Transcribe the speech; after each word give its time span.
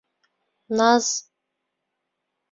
Наз... 0.77 1.05